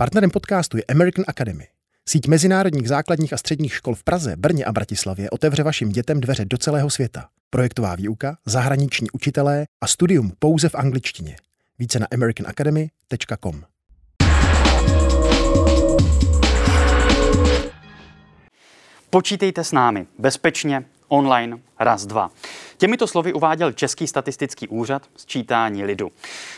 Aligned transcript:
Partnerem 0.00 0.30
podcastu 0.30 0.76
je 0.76 0.84
American 0.88 1.24
Academy. 1.28 1.66
Síť 2.08 2.26
mezinárodních 2.28 2.88
základních 2.88 3.32
a 3.32 3.36
středních 3.36 3.74
škol 3.74 3.94
v 3.94 4.04
Praze, 4.04 4.36
Brně 4.36 4.64
a 4.64 4.72
Bratislavě 4.72 5.30
otevře 5.30 5.62
vašim 5.62 5.88
dětem 5.88 6.20
dveře 6.20 6.44
do 6.44 6.58
celého 6.58 6.90
světa. 6.90 7.28
Projektová 7.50 7.94
výuka, 7.94 8.36
zahraniční 8.46 9.10
učitelé 9.10 9.66
a 9.80 9.86
studium 9.86 10.32
pouze 10.38 10.68
v 10.68 10.74
angličtině. 10.74 11.36
Více 11.78 11.98
na 11.98 12.06
americanacademy.com. 12.12 13.62
Počítejte 19.10 19.64
s 19.64 19.72
námi 19.72 20.06
bezpečně, 20.18 20.84
online, 21.10 21.58
raz, 21.78 22.06
dva. 22.06 22.30
Těmito 22.76 23.06
slovy 23.06 23.32
uváděl 23.32 23.72
Český 23.72 24.06
statistický 24.06 24.68
úřad 24.68 25.02
sčítání 25.16 25.84
lidu. 25.84 26.10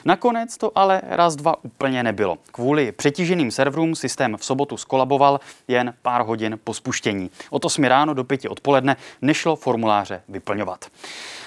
Nakonec 0.05 0.57
to 0.57 0.79
ale 0.79 1.00
raz, 1.05 1.36
dva 1.36 1.64
úplně 1.64 2.03
nebylo. 2.03 2.39
Kvůli 2.53 2.93
přetíženým 2.93 3.50
serverům 3.50 3.95
systém 3.95 4.36
v 4.36 4.45
sobotu 4.45 4.77
skolaboval 4.77 5.40
jen 5.68 5.95
pár 6.03 6.23
hodin 6.26 6.59
po 6.64 6.75
spuštění. 6.75 7.31
Od 7.50 7.64
8 7.64 7.85
ráno 7.85 8.14
do 8.14 8.25
5 8.25 8.45
odpoledne 8.49 8.96
nešlo 9.23 9.57
formuláře 9.57 10.23
vyplňovat. 10.29 10.84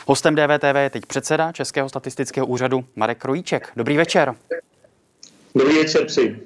Hostem 0.08 0.36
DVTV 0.36 0.76
je 0.76 0.90
teď 0.90 1.06
předseda 1.06 1.52
Českého 1.52 1.90
statistického 1.90 2.48
úřadu 2.48 2.86
Marek 2.96 3.18
Krojíček. 3.18 3.72
Dobrý 3.76 3.98
večer. 3.98 4.36
Dobrý 5.56 5.78
večer, 5.78 6.06
při. 6.06 6.40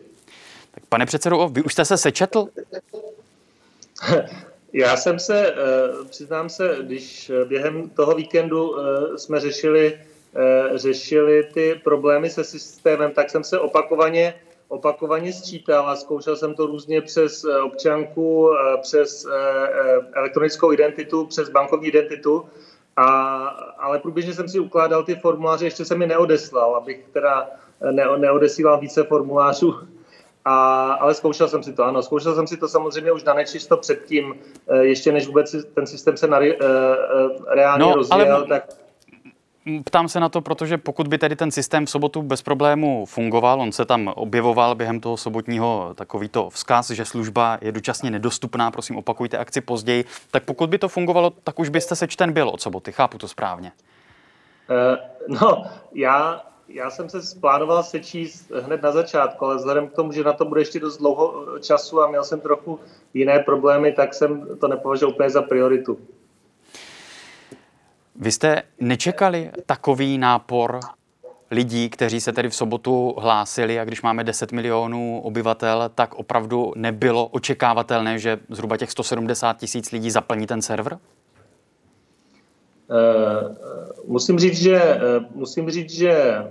Tak 0.71 0.85
pane 0.89 1.05
předsedo, 1.05 1.49
vy 1.49 1.63
už 1.63 1.73
jste 1.73 1.85
se 1.85 1.97
sečetl? 1.97 2.47
Já 4.73 4.97
jsem 4.97 5.19
se, 5.19 5.47
eh, 5.47 5.53
přiznám 6.09 6.49
se, 6.49 6.77
když 6.81 7.31
během 7.45 7.89
toho 7.89 8.15
víkendu 8.15 8.75
eh, 8.79 9.17
jsme 9.17 9.39
řešili, 9.39 9.99
eh, 10.35 10.77
řešili 10.77 11.43
ty 11.53 11.81
problémy 11.83 12.29
se 12.29 12.43
systémem, 12.43 13.11
tak 13.11 13.29
jsem 13.29 13.43
se 13.43 13.59
opakovaně, 13.59 14.33
opakovaně 14.67 15.33
sčítal 15.33 15.89
a 15.89 15.95
zkoušel 15.95 16.35
jsem 16.35 16.53
to 16.53 16.65
různě 16.65 17.01
přes 17.01 17.45
občanku, 17.63 18.49
přes 18.81 19.25
elektronickou 20.13 20.71
identitu, 20.73 21.25
přes 21.25 21.49
bankovní 21.49 21.87
identitu, 21.87 22.45
a, 22.97 23.05
ale 23.77 23.99
průběžně 23.99 24.33
jsem 24.33 24.49
si 24.49 24.59
ukládal 24.59 25.03
ty 25.03 25.15
formuláře, 25.15 25.65
ještě 25.65 25.85
jsem 25.85 25.97
mi 25.97 26.07
neodeslal, 26.07 26.75
abych 26.75 27.05
teda 27.13 27.49
ne, 27.91 28.05
neodesílal 28.17 28.79
více 28.79 29.03
formulářů 29.03 29.75
a, 30.45 30.91
ale 30.93 31.13
zkoušel 31.13 31.47
jsem 31.47 31.63
si 31.63 31.73
to, 31.73 31.83
ano. 31.83 32.01
Zkoušel 32.01 32.35
jsem 32.35 32.47
si 32.47 32.57
to 32.57 32.67
samozřejmě 32.67 33.11
už 33.11 33.23
na 33.23 33.33
nečisto 33.33 33.77
předtím, 33.77 34.35
eh, 34.67 34.77
ještě 34.77 35.11
než 35.11 35.27
vůbec 35.27 35.55
ten 35.73 35.87
systém 35.87 36.17
se 36.17 36.27
na, 36.27 36.39
uh, 36.39 36.45
reálně 37.47 37.85
no, 37.85 37.93
rozjel, 37.93 38.35
ale... 38.35 38.47
tak 38.47 38.63
Ptám 39.85 40.09
se 40.09 40.19
na 40.19 40.29
to, 40.29 40.41
protože 40.41 40.77
pokud 40.77 41.07
by 41.07 41.17
tedy 41.17 41.35
ten 41.35 41.51
systém 41.51 41.85
v 41.85 41.89
sobotu 41.89 42.21
bez 42.21 42.41
problému 42.41 43.05
fungoval, 43.05 43.61
on 43.61 43.71
se 43.71 43.85
tam 43.85 44.07
objevoval 44.07 44.75
během 44.75 44.99
toho 44.99 45.17
sobotního 45.17 45.91
takovýto 45.95 46.49
vzkaz, 46.49 46.89
že 46.89 47.05
služba 47.05 47.57
je 47.61 47.71
dočasně 47.71 48.11
nedostupná, 48.11 48.71
prosím 48.71 48.97
opakujte 48.97 49.37
akci 49.37 49.61
později, 49.61 50.05
tak 50.31 50.43
pokud 50.43 50.69
by 50.69 50.77
to 50.77 50.89
fungovalo, 50.89 51.29
tak 51.29 51.59
už 51.59 51.69
byste 51.69 51.95
sečten 51.95 52.33
byl 52.33 52.49
od 52.49 52.61
soboty, 52.61 52.91
chápu 52.91 53.17
to 53.17 53.27
správně. 53.27 53.71
Uh, 54.69 55.37
no, 55.41 55.63
já 55.93 56.41
já 56.69 56.89
jsem 56.89 57.09
se 57.09 57.21
splánoval 57.21 57.83
sečíst 57.83 58.51
hned 58.51 58.81
na 58.81 58.91
začátku, 58.91 59.45
ale 59.45 59.55
vzhledem 59.55 59.87
k 59.87 59.93
tomu, 59.93 60.11
že 60.11 60.23
na 60.23 60.33
to 60.33 60.45
bude 60.45 60.61
ještě 60.61 60.79
dost 60.79 60.97
dlouho 60.97 61.45
času 61.59 62.01
a 62.01 62.09
měl 62.09 62.23
jsem 62.23 62.39
trochu 62.39 62.79
jiné 63.13 63.39
problémy, 63.39 63.91
tak 63.91 64.13
jsem 64.13 64.57
to 64.59 64.67
nepovažoval 64.67 65.13
úplně 65.13 65.29
za 65.29 65.41
prioritu. 65.41 65.99
Vy 68.15 68.31
jste 68.31 68.63
nečekali 68.79 69.51
takový 69.65 70.17
nápor 70.17 70.79
lidí, 71.51 71.89
kteří 71.89 72.21
se 72.21 72.33
tedy 72.33 72.49
v 72.49 72.55
sobotu 72.55 73.15
hlásili 73.17 73.79
a 73.79 73.85
když 73.85 74.01
máme 74.01 74.23
10 74.23 74.51
milionů 74.51 75.21
obyvatel, 75.21 75.91
tak 75.95 76.13
opravdu 76.13 76.73
nebylo 76.75 77.27
očekávatelné, 77.27 78.19
že 78.19 78.39
zhruba 78.49 78.77
těch 78.77 78.91
170 78.91 79.57
tisíc 79.57 79.91
lidí 79.91 80.11
zaplní 80.11 80.47
ten 80.47 80.61
server? 80.61 80.97
Eh, 82.89 83.55
musím 84.05 84.39
říct, 84.39 84.57
že, 84.57 84.75
eh, 84.75 84.99
musím 85.31 85.69
říct, 85.69 85.89
že 85.89 86.43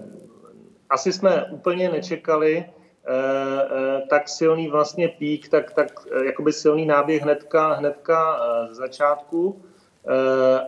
asi 0.91 1.13
jsme 1.13 1.45
úplně 1.45 1.89
nečekali 1.89 2.65
eh, 3.11 4.03
tak 4.11 4.29
silný 4.29 4.69
vlastně 4.69 5.09
pík, 5.09 5.49
tak, 5.49 5.73
tak 5.73 5.87
jakoby 6.25 6.53
silný 6.53 6.87
náběh 6.87 7.23
hnedka, 7.23 7.73
hnedka 7.73 8.41
z 8.71 8.77
začátku, 8.77 9.63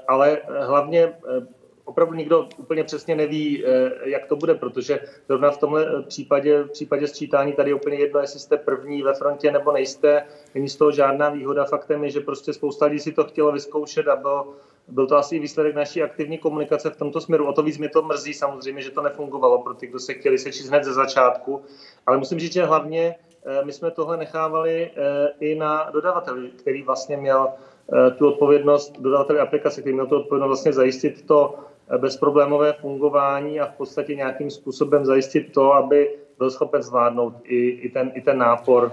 ale 0.09 0.39
hlavně 0.61 1.13
opravdu 1.85 2.15
nikdo 2.15 2.49
úplně 2.59 2.85
přesně 2.85 3.17
neví, 3.17 3.65
jak 4.05 4.27
to 4.27 4.37
bude, 4.37 4.55
protože 4.55 5.01
zrovna 5.27 5.51
v 5.51 5.59
tomhle 5.59 6.03
případě, 6.03 6.63
v 6.63 6.71
případě 6.71 7.09
sčítání 7.09 7.53
tady 7.53 7.71
je 7.71 7.75
úplně 7.75 7.97
jedno, 7.97 8.21
jestli 8.21 8.41
jste 8.41 8.57
první 8.57 9.03
ve 9.03 9.15
frontě 9.15 9.53
nebo 9.53 9.73
nejste. 9.73 10.25
Není 10.55 10.69
z 10.69 10.77
toho 10.77 10.93
žádná 10.93 11.29
výhoda. 11.29 11.65
Faktem 11.65 12.05
je, 12.05 12.11
že 12.11 12.21
prostě 12.21 12.53
spousta 12.53 12.87
lidí 12.87 13.01
si 13.01 13.13
to 13.13 13.25
chtělo 13.25 13.53
vyzkoušet 13.53 14.09
a 14.09 14.17
bylo 14.17 14.55
byl 14.91 15.07
to 15.07 15.17
asi 15.17 15.39
výsledek 15.39 15.75
naší 15.75 16.03
aktivní 16.03 16.39
komunikace 16.39 16.91
v 16.91 16.97
tomto 16.97 17.21
směru. 17.21 17.47
O 17.47 17.53
to 17.53 17.63
víc 17.63 17.79
mě 17.79 17.89
to 17.89 18.03
mrzí 18.03 18.35
samozřejmě, 18.35 18.83
že 18.83 18.91
to 18.91 19.03
nefungovalo 19.03 19.63
pro 19.63 19.75
ty, 19.75 19.87
kdo 19.87 19.99
se 19.99 20.15
chtěli 20.15 20.39
sečíst 20.39 20.69
hned 20.69 20.85
ze 20.85 20.93
začátku. 20.93 21.63
Ale 22.07 22.19
musím 22.19 22.39
říct, 22.39 22.53
že 22.53 22.65
hlavně 22.65 23.15
eh, 23.47 23.65
my 23.65 23.73
jsme 23.73 23.91
tohle 23.91 24.17
nechávali 24.17 24.91
eh, 24.97 25.33
i 25.41 25.55
na 25.55 25.91
dodavateli, 25.91 26.51
který 26.51 26.83
vlastně 26.83 27.17
měl 27.17 27.49
eh, 27.49 28.11
tu 28.11 28.29
odpovědnost, 28.29 29.01
dodavateli 29.01 29.39
aplikace, 29.39 29.81
který 29.81 29.95
měl 29.95 30.07
tu 30.07 30.17
odpovědnost 30.17 30.49
vlastně 30.49 30.73
zajistit 30.73 31.27
to 31.27 31.55
bezproblémové 31.99 32.73
fungování 32.73 33.61
a 33.61 33.67
v 33.67 33.75
podstatě 33.75 34.15
nějakým 34.15 34.51
způsobem 34.51 35.05
zajistit 35.05 35.53
to, 35.53 35.75
aby 35.75 36.17
byl 36.39 36.51
schopen 36.51 36.83
zvládnout 36.83 37.35
i, 37.45 37.69
i, 37.69 37.89
ten, 37.89 38.13
i 38.15 38.21
ten 38.21 38.39
nápor, 38.39 38.93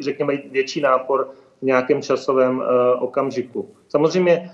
řekněme 0.00 0.36
větší 0.36 0.80
nápor 0.80 1.30
v 1.60 1.62
nějakém 1.62 2.02
časovém 2.02 2.62
okamžiku. 2.98 3.70
Samozřejmě 3.88 4.50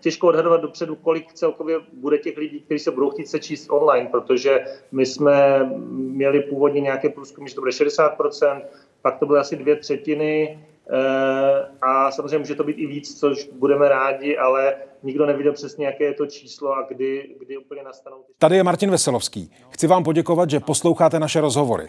těžko 0.00 0.26
odhadovat 0.26 0.60
dopředu, 0.60 0.96
kolik 0.96 1.32
celkově 1.32 1.76
bude 1.92 2.18
těch 2.18 2.36
lidí, 2.36 2.60
kteří 2.60 2.78
se 2.78 2.90
budou 2.90 3.10
chtít 3.10 3.28
sečíst 3.28 3.70
online, 3.70 4.08
protože 4.10 4.64
my 4.92 5.06
jsme 5.06 5.64
měli 5.90 6.40
původně 6.40 6.80
nějaké 6.80 7.08
průzkumy, 7.08 7.48
že 7.48 7.54
to 7.54 7.60
bude 7.60 7.70
60%, 7.70 8.62
pak 9.02 9.18
to 9.18 9.26
byly 9.26 9.38
asi 9.38 9.56
dvě 9.56 9.76
třetiny 9.76 10.58
eh, 10.90 11.66
a 11.82 12.10
samozřejmě 12.10 12.38
může 12.38 12.54
to 12.54 12.64
být 12.64 12.78
i 12.78 12.86
víc, 12.86 13.20
což 13.20 13.48
budeme 13.52 13.88
rádi, 13.88 14.36
ale 14.36 14.74
nikdo 15.02 15.26
neviděl 15.26 15.52
přesně, 15.52 15.86
jaké 15.86 16.04
je 16.04 16.14
to 16.14 16.26
číslo 16.26 16.72
a 16.72 16.86
kdy, 16.88 17.34
kdy 17.38 17.56
úplně 17.56 17.82
nastanou. 17.82 18.16
Tady 18.38 18.56
je 18.56 18.62
Martin 18.62 18.90
Veselovský. 18.90 19.50
Chci 19.70 19.86
vám 19.86 20.04
poděkovat, 20.04 20.50
že 20.50 20.60
posloucháte 20.60 21.20
naše 21.20 21.40
rozhovory. 21.40 21.88